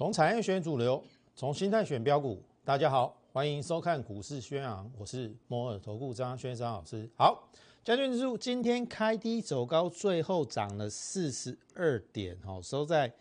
[0.00, 1.04] 从产业选主流，
[1.36, 2.42] 从心态选标股。
[2.64, 7.06] 大家好，欢迎收看股市宣扬，我是摩尔投顾张轩张老师。
[7.18, 7.46] 好，
[7.84, 13.12] 加权指数今天开低走高，最后涨了四十二点，哦，收在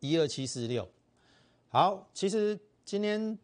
[0.00, 0.88] 一二七四六。
[1.68, 3.38] 好，其实今天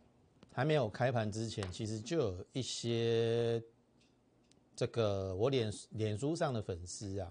[0.50, 3.62] 还没有开盘之前，其实就有一些
[4.75, 7.30] 这个我脸脸书上的粉丝啊，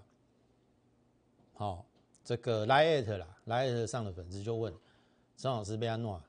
[1.54, 1.84] 好，
[2.22, 4.72] 这个 Lite 啦，Lite 上的粉丝就问。
[5.38, 6.20] 张老师被安怎，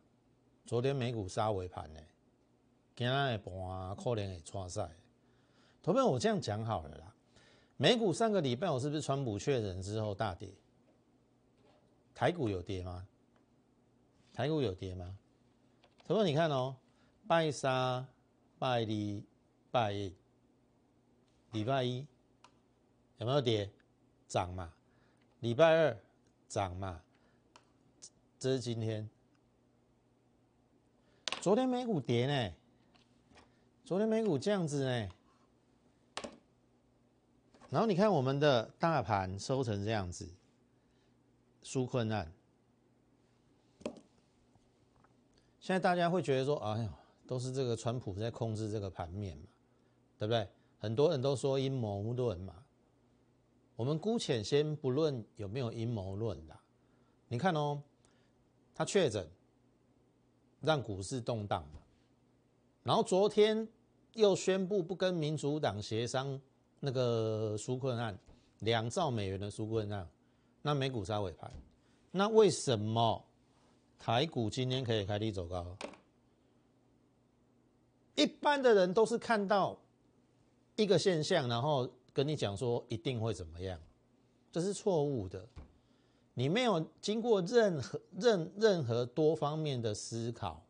[0.68, 2.00] 昨天美股杀尾盘呢，
[2.96, 4.88] 今日的盘可能会创赛。
[5.82, 7.12] 投票我这样讲好了啦，
[7.76, 10.48] 美股上个礼拜我是不是川普确诊之后大跌？
[12.14, 13.08] 台股有跌吗？
[14.32, 15.18] 台股有跌吗？
[16.06, 16.76] 投票你看哦，
[17.28, 18.06] 拜三、
[18.60, 19.24] 拜二、
[19.72, 20.14] 拜一，
[21.54, 22.06] 礼拜一
[23.18, 23.72] 有没有跌？
[24.28, 24.72] 涨嘛？
[25.40, 25.98] 礼拜二
[26.48, 27.02] 涨嘛？
[28.40, 29.10] 这是今天，
[31.42, 32.54] 昨天美股跌呢，
[33.84, 35.10] 昨天美股这样子呢，
[37.70, 40.30] 然后你看我们的大盘收成这样子，
[41.62, 42.32] 纾困难，
[45.60, 46.90] 现在大家会觉得说，哎呦，
[47.28, 49.44] 都是这个川普在控制这个盘面嘛，
[50.18, 50.48] 对不对？
[50.80, 52.56] 很多人都说阴谋论嘛，
[53.76, 56.58] 我们姑且先不论有没有阴谋论的，
[57.28, 57.84] 你看哦。
[58.80, 59.30] 他确诊，
[60.62, 61.82] 让股市动荡嘛。
[62.82, 63.68] 然后昨天
[64.14, 66.40] 又宣布不跟民主党协商
[66.80, 68.18] 那个纾困案，
[68.60, 70.10] 两兆美元的纾困案，
[70.62, 71.52] 那美股杀尾盘。
[72.10, 73.22] 那为什么
[74.00, 75.78] 台股今天可以开低走高？
[78.16, 79.78] 一般的人都是看到
[80.78, 83.78] 一个现象，然后跟你讲说一定会怎么样，
[84.54, 85.46] 这是错误的。
[86.40, 90.64] 你没有经过任何任任何多方面的思考，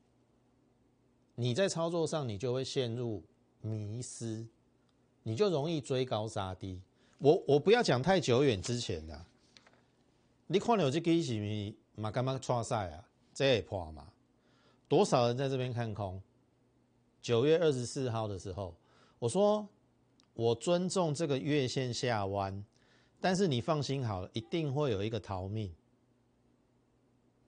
[1.35, 3.23] 你在操作上你就会陷入
[3.61, 4.47] 迷失，
[5.21, 6.81] 你就容易追高杀低。
[7.19, 9.23] 我我不要讲太久远之前的，
[10.47, 13.07] 你看有这个是咪嘛干嘛创赛啊？
[13.31, 14.07] 这也破嘛？
[14.87, 16.19] 多少人在这边看空？
[17.21, 18.75] 九月二十四号的时候，
[19.19, 19.67] 我说
[20.33, 22.65] 我尊重这个月线下弯。
[23.21, 25.73] 但是你放心好了，一定会有一个逃命，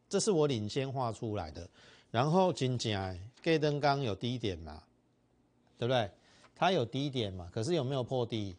[0.09, 1.69] 这是我领先画出来的。
[2.11, 4.83] 然后金价盖登刚有低点嘛，
[5.77, 6.11] 对不对？
[6.53, 8.55] 它有低点嘛，可是有没有破低？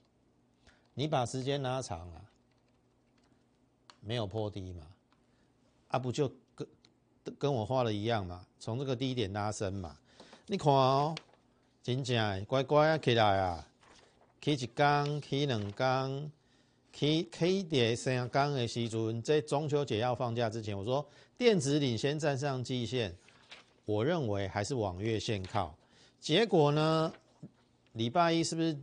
[0.95, 2.25] 你把时间拉长了，
[4.01, 4.87] 没有破低嘛？
[5.89, 6.67] 啊，不就跟
[7.39, 8.47] 跟我画的一样嘛？
[8.59, 9.97] 从这个低点拉升嘛？
[10.47, 11.15] 你看哦，
[11.83, 13.69] 金价乖乖起来啊，
[14.41, 16.31] 起一缸，起两缸。
[16.93, 21.05] K K 跌三刚的时阵，在中秋节要放假之前，我说
[21.37, 23.17] 电子领先站上季线，
[23.85, 25.75] 我认为还是往月线靠。
[26.21, 27.13] 结果呢，
[27.95, 28.77] 礼拜一是不是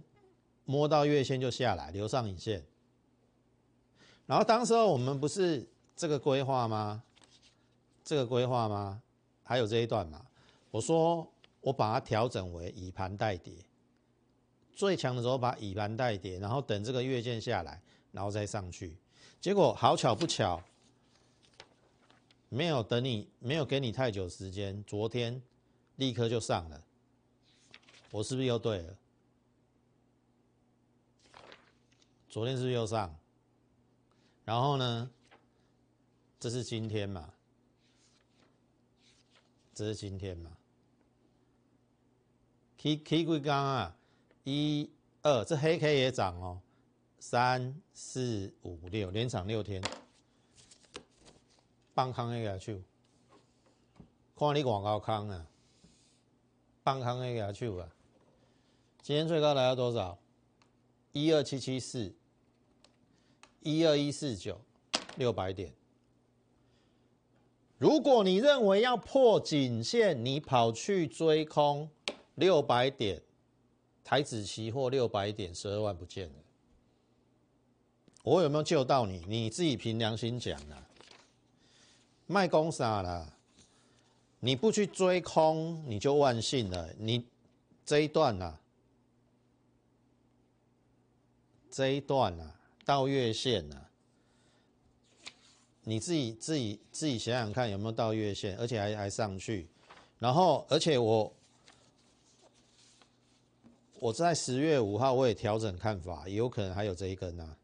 [0.66, 2.64] 摸到月线就下来，留上影线？
[4.26, 5.66] 然后当时候我们不是
[5.96, 7.02] 这个规划吗？
[8.04, 9.02] 这个规划吗？
[9.44, 10.26] 还有这一段嘛？
[10.72, 11.26] 我说
[11.62, 13.54] 我把它调整为以盘代跌，
[14.76, 17.80] 最强的时候把以盘代跌，然后等这个月线下来。
[18.12, 18.98] 然后再上去，
[19.40, 20.62] 结果好巧不巧，
[22.50, 25.42] 没有等你，没有给你太久时间，昨天
[25.98, 26.84] 立刻就上了，
[28.12, 28.96] 我是不是又对了？
[32.30, 33.16] 昨天是不是又上？
[34.46, 35.10] 然后呢？
[36.40, 37.34] 这是今天嘛？
[39.74, 40.52] 这是今天嘛
[42.78, 43.98] ？K K 贵刚啊，
[44.44, 44.90] 一
[45.22, 46.62] 二，这黑 K 也涨哦。
[47.20, 49.84] 三四五六，连涨六天，
[51.94, 52.82] 放空那个去，
[54.36, 55.46] 看你广告康啊，
[56.82, 57.94] 放空那个去啊。
[59.02, 60.18] 今天最高来到多少？
[61.12, 62.16] 一二七七四，
[63.62, 64.62] 一二一四九，
[65.18, 65.74] 六百点。
[67.78, 71.90] 如果你认为要破颈线，你跑去追空
[72.36, 73.22] 六百点，
[74.04, 76.36] 台子期货六百点，十二万不见了。
[78.24, 79.24] 我有没有救到你？
[79.28, 80.88] 你自己凭良心讲啊！
[82.28, 83.34] 卖公啥了？
[84.42, 86.94] 你不去追空，你就万幸了。
[86.98, 87.26] 你
[87.86, 88.60] 这一段啊，
[91.72, 92.56] 这一段啊，
[92.86, 93.90] 到月线啊，
[95.84, 99.68] 你自己自己自己想想看有没有到月线，而且还还上去。
[100.20, 101.34] 然后，而且我
[104.00, 107.56] 我在十月五号我也调整看法，有可能还有这一根呢。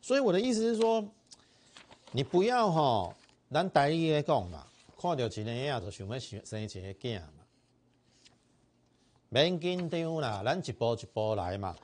[0.00, 1.06] 所以我的意思是说，
[2.12, 3.14] 你不要哈
[3.50, 4.66] 咱台语咧讲嘛，
[4.98, 7.44] 看到一个影就想要生生一个囝嘛，
[9.28, 11.76] 免紧张啦，咱一步一步来嘛。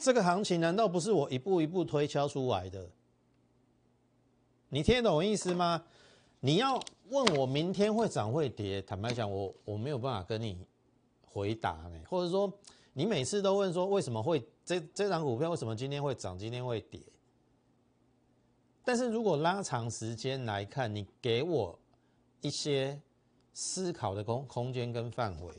[0.00, 2.88] 这个行情难道不是我一步一步推敲出来的？
[4.68, 5.82] 你听得懂意思吗？
[6.40, 10.56] 你要问我明天会涨会跌，坦白讲，我我没有办法跟你
[11.26, 12.00] 回答呢。
[12.08, 12.52] 或者说，
[12.92, 17.00] 你每次都问说为什么会这这张股票为什么今天会涨，今天会跌？
[18.88, 21.78] 但是如果拉长时间来看，你给我
[22.40, 22.98] 一些
[23.52, 25.52] 思考的空空间跟范围，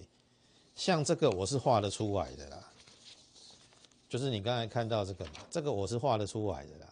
[0.74, 2.58] 像这个我是画得出来的啦，
[4.10, 6.92] 就是你刚才看到这个，这个我是画得出来的啦，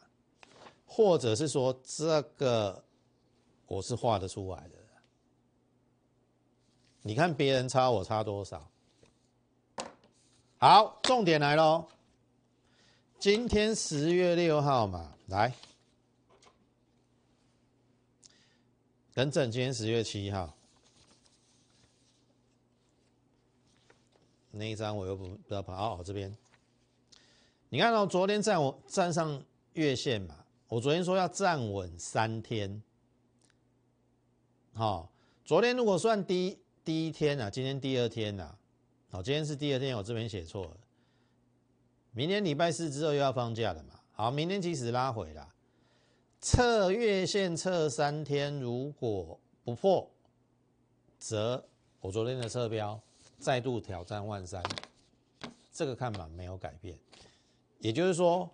[0.86, 2.83] 或者是说这个
[3.66, 4.75] 我是画得出来的，
[7.01, 8.69] 你看别人差我差多少？
[10.60, 11.88] 好，重点来喽，
[13.18, 15.51] 今天十月六号嘛，来。
[19.18, 20.56] 等整，今天十月七号，
[24.52, 26.38] 那一张我又不不要跑哦这边，
[27.69, 29.44] 你看到昨天站我站上
[29.74, 30.46] 月线嘛？
[30.68, 32.84] 我昨天说要站稳三天，
[34.75, 35.12] 好，
[35.44, 38.56] 昨天如果算第第一天啊，今天第二天呐，
[39.10, 40.78] 好，今天是第二天，我这边写错了，
[42.12, 44.00] 明天礼拜四之后又要放假了嘛？
[44.12, 45.56] 好，明天即使拉回了。
[46.39, 50.10] 测月线测三天，如果不破，
[51.18, 51.63] 则
[52.00, 53.00] 我昨天的测标
[53.39, 54.63] 再度挑战万三，
[55.74, 56.98] 这个看法没有改变。
[57.80, 58.50] 也就是说，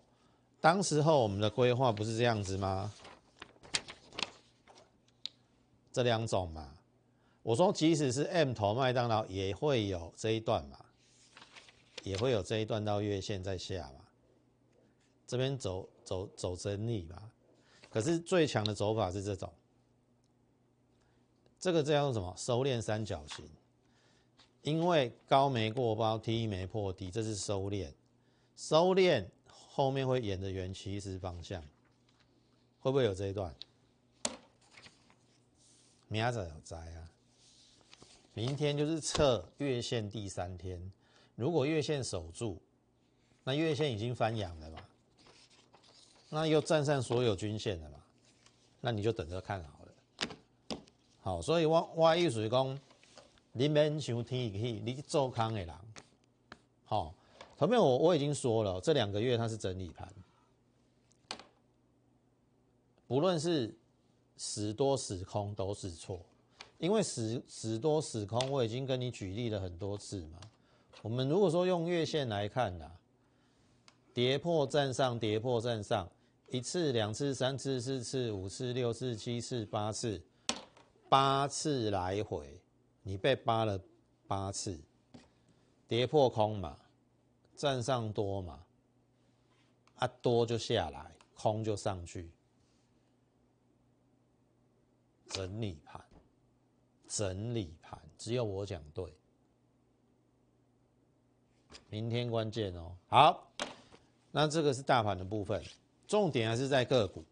[0.62, 2.92] 当时候我们的规划不是这样子吗？
[5.92, 6.74] 这两种嘛，
[7.44, 10.80] 我说即使是 M 头麦当劳也会有这一段嘛，
[12.04, 14.06] 也会有这一段到月线在下嘛，
[15.28, 17.30] 这边走走走整理嘛。
[17.94, 19.54] 可是最强的走法是这种，
[21.60, 22.34] 这个叫做什么？
[22.36, 23.48] 收敛三角形，
[24.64, 27.92] 因为高没过高，低没破低，这是收敛。
[28.56, 31.62] 收敛后面会沿着原起始方向，
[32.80, 33.54] 会不会有这一段？
[36.08, 37.12] 明仔有灾啊！
[38.34, 40.92] 明天就是测月线第三天，
[41.36, 42.60] 如果月线守住，
[43.44, 44.73] 那月线已经翻阳了？
[46.34, 48.00] 那又站上所有均线了嘛？
[48.82, 50.78] 那你就等着看好了。
[51.22, 52.78] 好，所以我我意思是讲，
[53.52, 55.70] 你免想天气，你做空的人，
[56.86, 57.14] 好，
[57.60, 60.12] 前面我我已经说了，这两个月它是整理盘，
[63.08, 63.72] 不论是
[64.36, 66.20] 时多时空都是错，
[66.80, 70.40] 因为时时多时空我已经跟你举例了很多次嘛。
[71.04, 72.92] 我们如果说用月线来看呐，
[74.16, 76.10] 跌破站上，跌破站上。
[76.50, 80.22] 一次、两次、三次、四次、五次、六次、七次、八次，
[81.10, 82.62] 八次来回，
[83.02, 83.80] 你被扒了
[84.28, 84.80] 八次，
[85.88, 86.78] 跌破空嘛，
[87.56, 88.64] 站上多嘛，
[89.96, 92.32] 啊多就下来，空就上去，
[95.28, 96.06] 整理盘，
[97.08, 99.12] 整理盘，只有我讲对，
[101.90, 103.52] 明天关键哦，好，
[104.32, 105.64] 那这个是大盘的部分。
[106.08, 107.24] 重点还是在个股。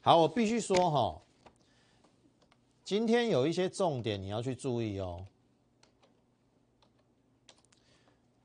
[0.00, 1.20] 好，我必须说哈，
[2.84, 5.24] 今天有一些重点你要去注意哦。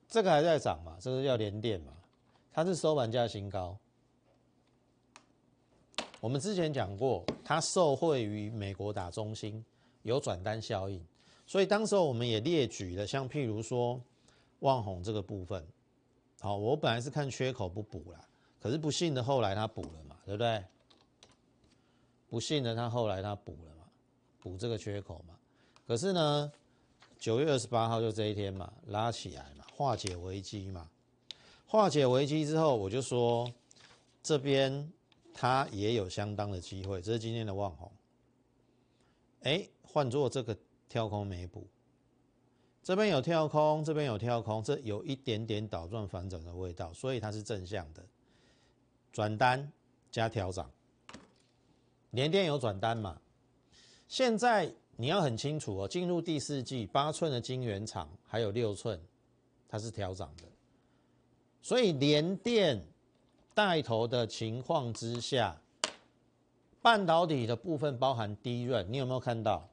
[0.07, 0.97] 这个还在涨嘛？
[0.99, 1.93] 这个叫连电嘛？
[2.53, 3.77] 它是收盘价新高。
[6.19, 9.63] 我们之前讲过，它受惠于美国打中心
[10.01, 10.99] 有转单效应，
[11.45, 14.01] 所以当时候我们也列举了，像譬如说
[14.59, 15.63] 旺宏这个部分。
[16.39, 18.25] 好，我本来是看缺口不补了。
[18.61, 20.63] 可是不幸的，后来他补了嘛，对不对？
[22.29, 23.85] 不幸的，他后来他补了嘛，
[24.41, 25.35] 补这个缺口嘛。
[25.87, 26.51] 可是呢，
[27.17, 30.89] 九月二十八号就这一天嘛，拉起来嘛，化解危机嘛。
[31.65, 33.49] 化解危机之后，我就说
[34.21, 34.91] 这边
[35.33, 37.01] 它也有相当的机会。
[37.01, 37.91] 这是今天的望红。
[39.43, 40.57] 哎，换做这个
[40.89, 41.65] 跳空没补，
[42.83, 48.03] 这边有跳空，这边有跳空，这有一点点倒转反转的味道，所以它是正向的。
[49.11, 49.71] 转单
[50.11, 50.71] 加调涨，
[52.11, 53.19] 联电有转单嘛？
[54.07, 58.99] 现在你要很清楚哦，进入第四季，八寸的晶圆厂还有六寸，
[59.67, 60.43] 它是调涨的。
[61.61, 62.81] 所以联电
[63.53, 65.59] 带头的情况之下，
[66.81, 69.67] 半导体的部分包含低润，你有没有看到？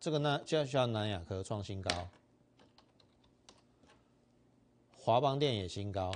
[0.00, 2.08] 这个呢，就要需要南亚科创新高，
[4.96, 6.12] 华邦电也新高。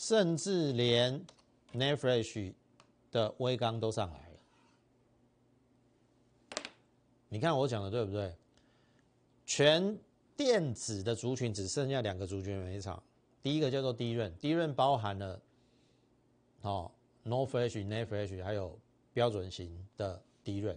[0.00, 1.12] 甚至连
[1.72, 2.54] n e f r e s h
[3.12, 4.38] 的微钢都上来了，
[7.28, 8.34] 你看我讲的对不对？
[9.44, 9.98] 全
[10.38, 13.02] 电子的族群只剩下两个族群没炒，
[13.42, 15.38] 第一个叫做低润，低润包含了
[16.62, 16.90] 哦
[17.22, 18.78] ，no f r e s h n e f r e s h 还有
[19.12, 20.74] 标准型的低润，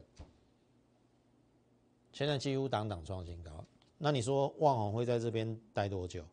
[2.12, 3.64] 现在几乎档档创新高。
[3.98, 6.26] 那你说旺宏会在这边待多久？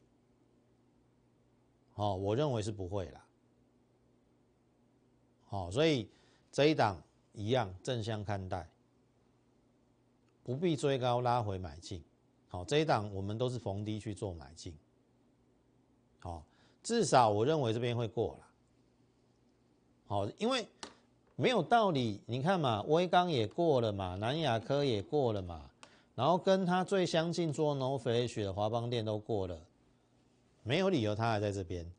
[2.01, 3.27] 哦，我认为是不会啦。
[5.51, 6.09] 哦，所以
[6.51, 6.97] 这一档
[7.35, 8.67] 一样正向看待，
[10.43, 12.03] 不必追高拉回买进。
[12.49, 14.75] 好，这一档我们都是逢低去做买进。
[16.21, 16.43] 好，
[16.83, 18.47] 至少我认为这边会过了。
[20.07, 20.67] 好，因为
[21.37, 25.71] 没有道理，你看嘛，威刚也过了嘛，南亚科也过了嘛，
[26.15, 29.61] 然后跟他最相近做 No Flash 的华邦电都过了，
[30.63, 31.91] 没有理由他还在这边。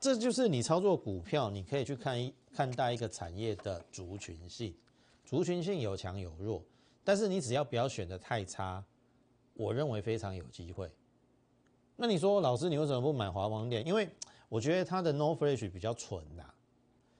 [0.00, 4.74] 这就是你操作股票，你可以去看一看待一个产业的族群性，
[5.24, 6.62] 族群性有强有弱，
[7.02, 8.84] 但是你只要不要选的太差，
[9.54, 10.88] 我认为非常有机会。
[11.96, 13.84] 那你说老师，你为什么不买华邦电？
[13.84, 14.08] 因为
[14.48, 16.44] 我觉得它的 No Flash 比较纯呐，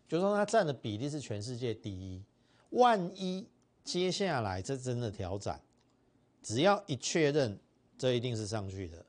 [0.07, 2.23] 就说它占的比例是全世界第一。
[2.71, 3.49] 万一
[3.83, 5.59] 接下来这真的调整，
[6.41, 7.59] 只要一确认，
[7.97, 9.05] 这一定是上去的。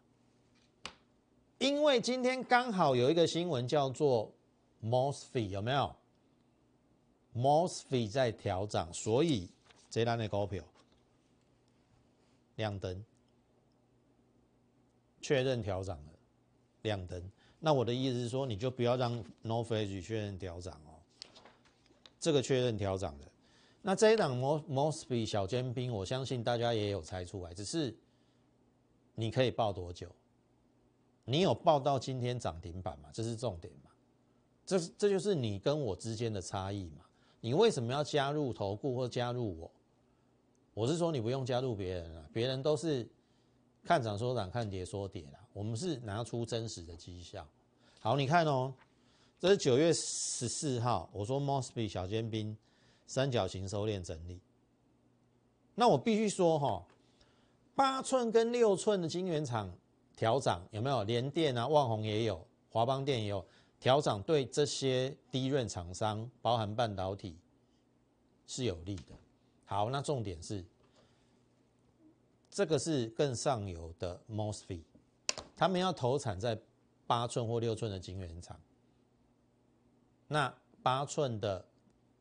[1.59, 4.33] 因为今天刚好有一个新闻叫做
[4.81, 5.93] Mosfet 有没有
[7.35, 9.49] ？Mosfet 在调涨，所以
[9.89, 10.63] 这单的股票
[12.55, 13.03] 亮灯，
[15.21, 16.13] 确认调涨了，
[16.83, 17.21] 亮灯。
[17.59, 19.11] 那我的意思是说，你就不要让
[19.41, 20.95] n o f a g e 确认调涨哦，
[22.21, 23.25] 这个确认调涨的。
[23.81, 27.93] 那这一档 Mos Mosfet 小尖兵，我相信大家也有猜出来，只是
[29.15, 30.09] 你可以报多久？
[31.29, 33.09] 你有报到今天涨停板吗？
[33.13, 33.91] 这是重点嘛？
[34.65, 37.05] 这这就是你跟我之间的差异嘛？
[37.39, 39.71] 你为什么要加入投顾或加入我？
[40.73, 43.07] 我是说你不用加入别人啊，别人都是
[43.83, 45.39] 看涨说涨，看跌说跌啦。
[45.53, 47.47] 我们是拿出真实的绩效。
[47.99, 48.73] 好，你看哦，
[49.39, 52.57] 这是九月十四号，我说 Mosby 小尖兵
[53.05, 54.39] 三角形收敛整理。
[55.75, 56.83] 那我必须说哈，
[57.75, 59.71] 八寸跟六寸的晶圆厂。
[60.19, 61.01] 调涨有没有？
[61.05, 63.45] 联电啊，旺宏也有，华邦电也有
[63.79, 67.39] 调涨，对这些低润厂商，包含半导体
[68.45, 69.15] 是有利的。
[69.63, 70.65] 好，那重点是
[72.51, 74.83] 这个是更上游的 Mosfet，
[75.55, 76.59] 他们要投产在
[77.07, 78.59] 八寸或六寸的晶圆厂，
[80.27, 81.65] 那八寸的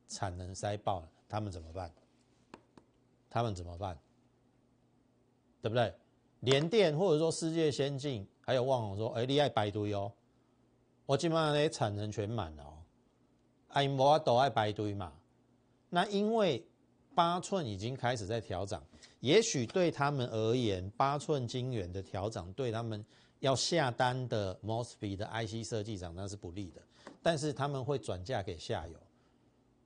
[0.07, 1.93] 产能塞爆了，他们怎么办？
[3.28, 3.99] 他们怎么办？
[5.61, 5.93] 对不对？
[6.40, 10.12] 联电或者说世界先进，还有旺宏说，哎，你爱排队哦，
[11.07, 12.78] 我基本上那些产能全满了哦，
[13.68, 15.12] 哎，我都爱排队嘛。
[15.90, 16.64] 那因为
[17.14, 18.80] 八寸已经开始在调整，
[19.21, 23.04] 也许对他们而言，八寸晶圆的调整对他们
[23.40, 26.80] 要下单的 Mosfet 的 IC 设计厂那是不利的，
[27.23, 28.99] 但是他们会转嫁给下游，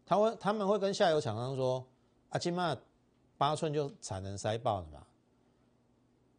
[0.05, 1.87] 他会他们会跟下游厂商说，
[2.29, 2.77] 啊，起码
[3.39, 5.07] 八寸就产能塞爆了嘛。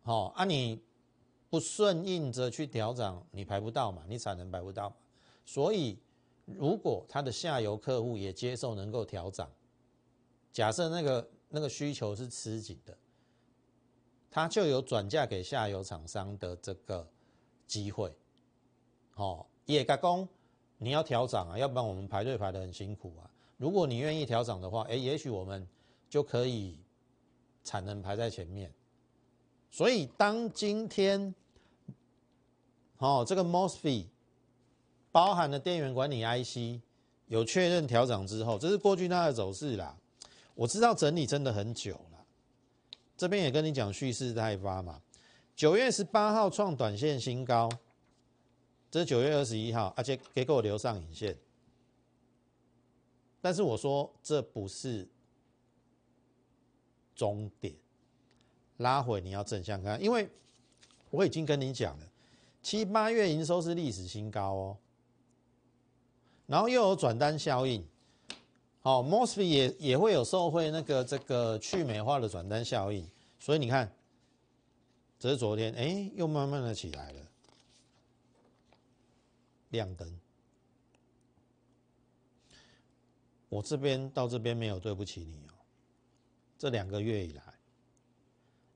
[0.04, 0.82] 好啊，你
[1.50, 4.96] 不顺应着去调整，你排不到嘛，你产能排不到嘛。
[5.46, 5.98] 所以，
[6.46, 9.48] 如果他的下游客户也接受能够调整，
[10.52, 12.98] 假设那个那个需求是吃紧的，
[14.30, 17.10] 他就有转嫁给下游厂商的这个
[17.66, 18.14] 机会。
[19.12, 20.28] 好，也加工
[20.78, 23.30] 你要调整啊，要不然我们排队排的很辛苦啊。
[23.56, 25.66] 如果你愿意调整的话，哎，也许我们
[26.10, 26.78] 就可以
[27.64, 28.70] 产能排在前面。
[29.74, 31.34] 所以，当今天，
[33.00, 34.06] 哦，这个 Mosfet
[35.12, 36.80] 包含的电源管理 IC
[37.26, 39.98] 有确认调整之后，这是过去它的走势啦。
[40.54, 42.24] 我知道整理真的很久了，
[43.18, 45.02] 这边也跟你讲蓄势待发嘛。
[45.56, 47.68] 九月十八号创短线新高，
[48.92, 51.36] 这是九月二十一号，而且给我留上影线。
[53.42, 55.10] 但是我说这不是
[57.16, 57.74] 终点。
[58.78, 60.28] 拉回你要正向看，因为
[61.12, 62.08] 我已经跟你讲了，
[62.62, 64.78] 七八月营收是历史新高哦，
[66.48, 67.86] 然后又有转单效应，
[68.82, 73.08] 好，Mosfet 也也会有受惠那个这个去美化的转单效应，
[73.40, 73.94] 所以你看，
[75.20, 77.22] 这是昨天，哎，又慢慢的起来了，
[79.70, 80.20] 亮灯，
[83.50, 85.54] 我这边到这边没有对不起你哦，
[86.58, 87.53] 这两个月以来。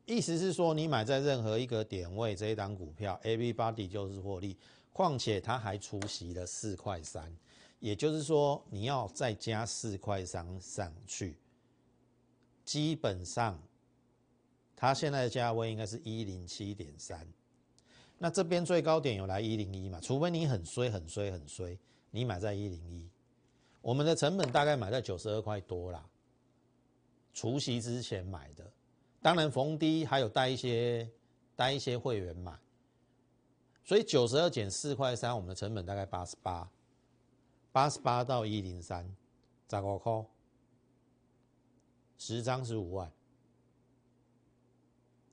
[0.08, 4.58] 意思是说，你买在任何一个点位，这一档股票，A B Body 就是获利。
[4.94, 7.32] 况且它还出席了四块三，
[7.80, 11.38] 也就是说，你要再加四块三上去，
[12.66, 13.62] 基本上
[14.76, 17.28] 它现在的价位应该是一零七点三。
[18.18, 20.00] 那这边最高点有来一零一嘛？
[20.02, 21.78] 除非你很衰很衰很衰，
[22.10, 23.08] 你买在一零一。
[23.82, 26.04] 我们的成本大概买在九十二块多啦，
[27.34, 28.72] 除夕之前买的，
[29.22, 31.10] 当然逢低还有带一些
[31.56, 32.58] 带一些会员买，
[33.84, 36.70] 所以九十二减四块三，我们的成本大概八十八，
[37.72, 39.10] 八十八到一零三，
[39.68, 40.26] 咋个扣？
[42.18, 43.12] 十张十五万，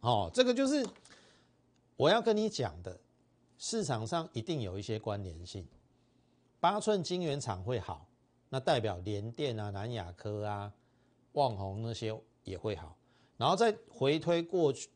[0.00, 0.86] 哦，这个就是
[1.96, 3.00] 我要跟你讲的，
[3.56, 5.66] 市场上一定有一些关联性，
[6.60, 8.06] 八寸晶圆厂会好。
[8.50, 10.72] 那代表联电啊、南亚科啊、
[11.32, 12.96] 旺宏那些也会好，
[13.36, 14.88] 然后再回推过去，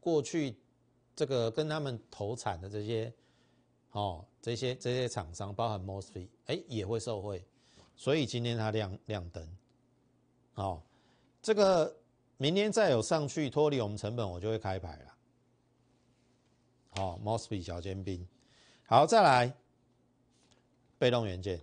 [0.00, 0.56] 过去
[1.14, 3.12] 这个跟他们投产的这些，
[3.92, 7.44] 哦，这些这些厂商，包含 Mosfet，哎，也会受惠，
[7.94, 9.56] 所以今天它亮亮灯，
[10.54, 10.82] 哦，
[11.42, 11.96] 这个
[12.36, 15.14] 明天再有上去脱离我们成本，我就会开牌了，
[16.90, 18.26] 好，Mosfet 小尖兵，
[18.86, 19.54] 好，再来
[20.98, 21.60] 被动元件。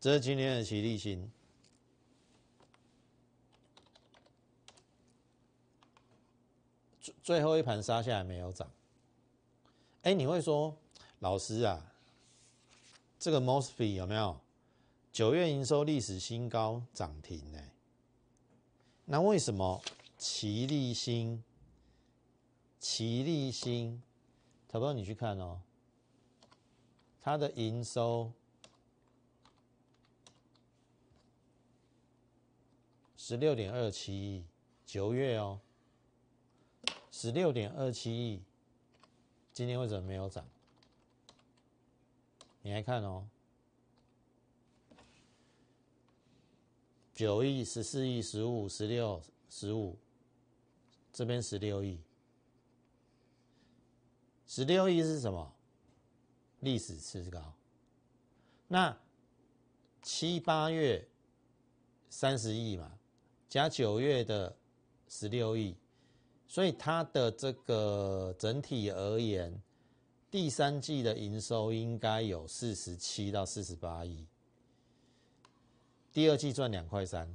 [0.00, 1.30] 这是今天的齐立新，
[7.30, 8.68] 最后一盘杀下来没有涨。
[10.02, 10.76] 哎，你会说，
[11.20, 11.80] 老师啊，
[13.20, 14.40] 这个 Mosfet 有没有
[15.12, 17.62] 九月营收历史新高涨停呢？
[19.04, 19.80] 那为什么
[20.18, 21.44] 齐力新、
[22.80, 24.02] 齐力新，
[24.66, 25.60] 投票你去看哦，
[27.20, 28.32] 它的营收。
[33.16, 34.44] 十六点二七亿，
[34.84, 35.60] 九月哦，
[37.10, 38.42] 十六点二七亿，
[39.52, 40.46] 今天为什么没有涨？
[42.62, 43.26] 你来看哦，
[47.14, 49.98] 九亿、十四亿、十五、十六、十五，
[51.12, 51.98] 这边十六亿，
[54.46, 55.54] 十六亿是什么？
[56.60, 57.54] 历史次高。
[58.68, 58.96] 那
[60.02, 61.08] 七八月
[62.08, 62.98] 三十亿嘛？
[63.48, 64.56] 加九月的
[65.08, 65.74] 十六亿，
[66.50, 69.62] 所以它的这个整体而言，
[70.32, 74.26] 第三季的营收应该有四十七到四十八亿，
[76.12, 77.32] 第二季赚两块三。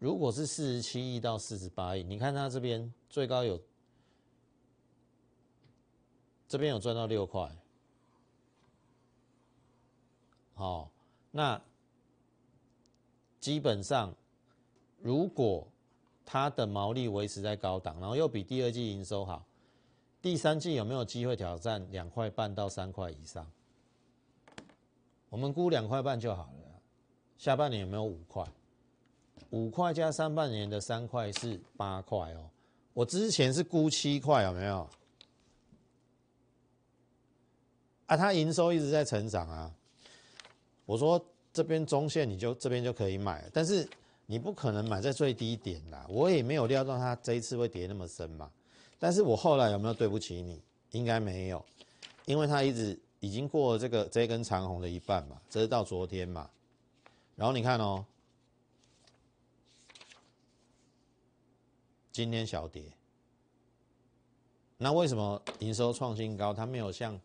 [0.00, 3.62] 如果是四十七亿到四十八亿，你看它这边最高有，
[6.48, 7.56] 这边有赚到六块，
[10.54, 10.90] 好，
[11.30, 11.62] 那。
[13.38, 14.14] 基本上，
[15.00, 15.71] 如果
[16.24, 19.44] 它的毛利维持在高档，然后又比第二季营收好，
[20.20, 23.46] 第三季有没有机会挑战两块半到三块以上？
[25.28, 26.80] 我们估两块半就好了。
[27.38, 28.44] 下半年有没有五块？
[29.50, 32.50] 五块加上半年的三块是八块哦。
[32.94, 34.88] 我之前是估七块，有没有？
[38.06, 39.74] 啊，它营收一直在成长啊。
[40.86, 41.24] 我说。
[41.54, 43.86] 这边中线你就这边就可以买，但是
[44.26, 46.06] 你不可能买在最低点啦。
[46.08, 48.50] 我也没有料到它这一次会跌那么深嘛。
[48.98, 50.62] 但是我后来有没有对不起你？
[50.92, 51.64] 应该没有，
[52.26, 56.50] 因为它一直已经过了这个这根长红的一半嘛，这是到昨天嘛。
[57.34, 58.04] 然后你看哦，
[62.12, 62.92] 今天小跌，
[64.76, 66.52] 那为什么营收创新高？
[66.52, 67.18] 它没有像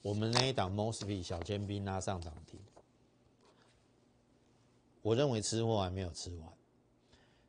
[0.00, 2.60] 我们那一档 Mosby 小尖兵拉上涨停？
[5.08, 6.52] 我认为吃货还没有吃完，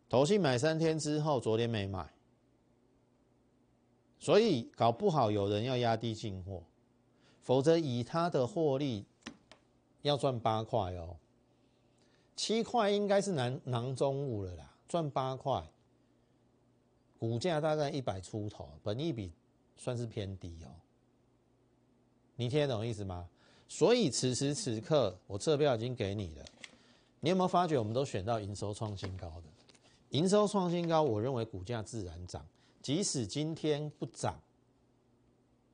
[0.07, 2.09] 投信买三天之后，昨天没买，
[4.17, 6.63] 所以搞不好有人要压低进货，
[7.41, 9.03] 否则以他的获利
[10.03, 11.17] 要赚八块哦，
[12.33, 15.61] 七块应该是囊囊中物了啦，赚八块，
[17.17, 19.33] 股价大概一百出头，本益比
[19.75, 20.71] 算是偏低哦，
[22.37, 23.27] 你听得懂意思吗？
[23.67, 26.45] 所以此时此刻我这票已经给你了。
[27.21, 29.43] 你有没有发觉，我们都选到营收创新高的，
[30.11, 32.45] 营收创新高，我认为股价自然涨。
[32.81, 34.39] 即使今天不涨，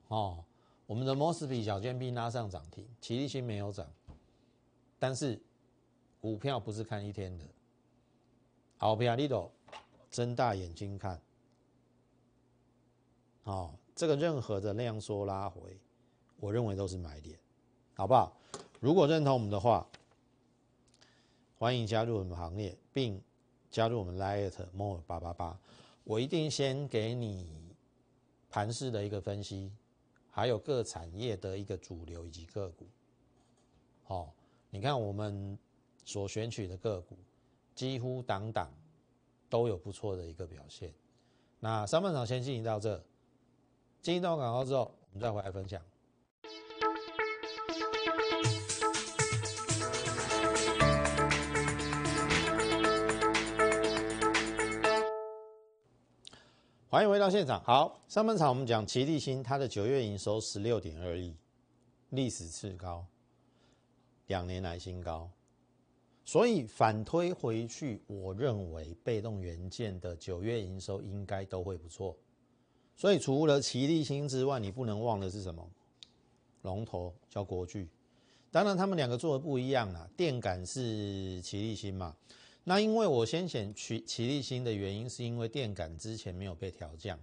[0.08, 0.44] 哦，
[0.86, 3.88] 我们的摩斯比小尖兵拉上涨停，奇力新没有涨，
[4.98, 5.40] 但是
[6.20, 7.44] 股票不是看一天的，
[8.76, 9.48] 好，比亚利多
[10.10, 11.22] 睁大眼睛看，
[13.44, 15.78] 哦，这个任何的量缩拉回，
[16.40, 17.38] 我认为都是买点，
[17.94, 18.36] 好不好？
[18.80, 19.86] 如果认同我们的话。
[21.58, 23.18] 欢迎加入我们行列，并
[23.70, 25.58] 加入我们 Lite More 八八八。
[26.04, 27.48] 我一定先给你
[28.50, 29.72] 盘势的一个分析，
[30.30, 32.86] 还有各产业的一个主流以及个股。
[34.04, 34.34] 好，
[34.68, 35.58] 你看我们
[36.04, 37.16] 所选取的个股，
[37.74, 38.70] 几乎档档
[39.48, 40.92] 都有不错的一个表现。
[41.58, 43.02] 那上半场先进行到这，
[44.02, 45.80] 进行到广告之后，我们再回来分享。
[56.96, 57.62] 欢迎回到现场。
[57.62, 61.36] 好，上半场我们讲奇力新，它的九月营收十六点二亿，
[62.08, 63.04] 历史次高，
[64.28, 65.30] 两年来新高。
[66.24, 72.16] 所以反推回去，我认为被动元件的九月营收应该都会不错。
[72.96, 75.68] 所以除了奇力新之外，你不能忘的是什么？
[76.62, 77.86] 龙头叫国巨。
[78.50, 80.08] 当然，他们两个做的不一样啊。
[80.16, 82.16] 电感是奇力新嘛？
[82.68, 87.16] 那因为我先选奇奇力新的原因，是因为电感之前没有被调降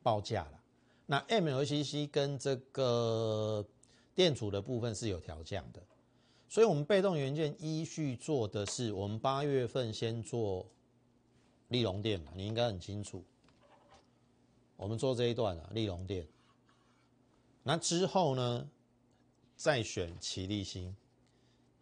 [0.00, 0.60] 报价了。
[1.06, 3.66] 那 MLCC 跟这个
[4.14, 5.82] 电阻的部分是有调降的，
[6.48, 10.64] 所以我们被动元件依序做的是，我们八月份先做
[11.66, 13.24] 利隆电嘛，你应该很清楚。
[14.76, 16.28] 我们做这一段啊，利隆电。
[17.64, 18.70] 那之后呢，
[19.56, 20.94] 再选奇力新。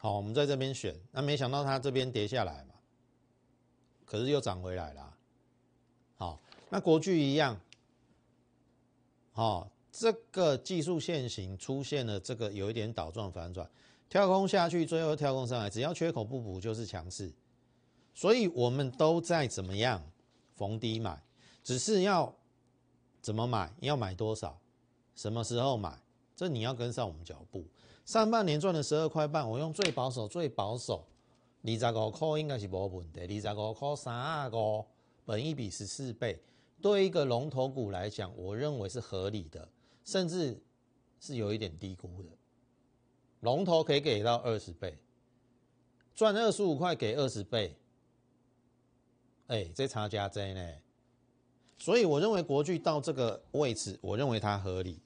[0.03, 2.75] 好，我们在这边选，那没想到它这边跌下来嘛，
[4.05, 5.17] 可是又涨回来了。
[6.17, 7.57] 好，那国巨一样，
[9.31, 13.71] 好，这个技术线型出现了这个有一点倒状反转，
[14.09, 17.33] 跳空下去，最后跳空上来，只要缺口不补就是强势，
[18.12, 20.03] 所以我们都在怎么样
[20.57, 21.23] 逢低买，
[21.62, 22.35] 只是要
[23.21, 24.59] 怎么买，要买多少，
[25.15, 25.97] 什么时候买，
[26.35, 27.65] 这你要跟上我们脚步。
[28.05, 31.07] 上半年赚了十二块半，我用最保守、最保守，
[31.62, 33.21] 二十五块应该是无问题。
[33.21, 34.85] 二十五块三个，
[35.25, 36.43] 本一比十四倍，
[36.81, 39.69] 对一个龙头股来讲，我认为是合理的，
[40.05, 40.61] 甚至
[41.21, 42.29] 是有一点低估的。
[43.41, 44.99] 龙头可以给到二十倍，
[46.15, 47.77] 赚二十五块给二十倍，
[49.47, 50.75] 哎，这差价真呢。
[51.79, 55.01] 所以我认为国巨到这个位置，我认为它合理，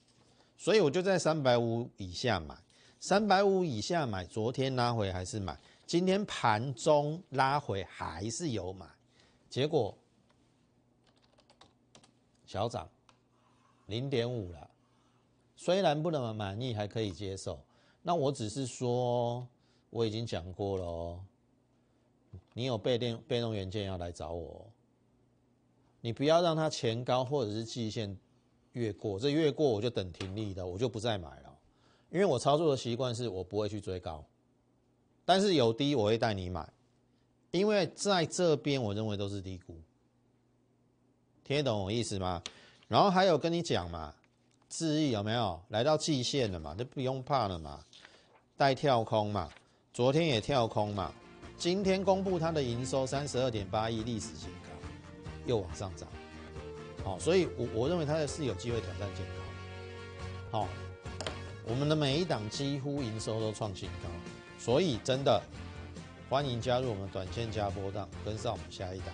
[0.57, 2.57] 所以我就在三百五以下买。
[2.99, 8.87] 三百五以下买，昨天拉回还是买，今天盘中拉回还是有买，
[9.49, 9.97] 结果
[12.47, 12.89] 小涨
[13.87, 14.71] 零点五了，
[15.57, 17.61] 虽然不能满意，还可以接受。
[18.03, 19.47] 那我只是说，
[19.91, 21.21] 我已经讲过了哦，
[22.55, 24.67] 你有被动被动元件要来找我，
[26.01, 28.17] 你不要让它前高或者是季线
[28.73, 31.56] 越过，这越过我就等停利的，我就不再买了。
[32.11, 34.25] 因为我操作的习惯是我不会去追高，
[35.25, 36.67] 但是有低我会带你买，
[37.51, 39.75] 因为在这边我认为都是低估，
[41.45, 42.43] 听得懂我意思吗？
[42.87, 44.15] 然后还有跟你讲嘛，
[44.69, 46.75] 智毅有没有来到季线了嘛？
[46.77, 47.85] 就不用怕了嘛，
[48.57, 49.51] 带跳空嘛，
[49.93, 51.13] 昨天也跳空嘛，
[51.59, 54.69] 今天公布它的营收三十二点八亿历史新高，
[55.45, 56.09] 又往上涨，
[57.05, 59.27] 好，所以我我认为它是有机会挑战健
[60.51, 60.69] 康，好。
[61.69, 64.09] 我们的每一档几乎营收都创新高，
[64.57, 65.43] 所以真的
[66.31, 69.09] 欢迎加入我们短线加波档，跟上我们下一档。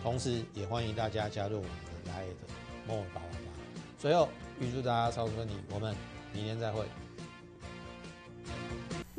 [0.00, 1.70] 同时也欢迎大家加入我们
[2.04, 2.34] 的 Light
[2.86, 3.38] 莫宝宝。
[3.98, 4.28] 最后
[4.60, 5.96] 预祝大家超顺利，我们
[6.32, 6.84] 明天再会。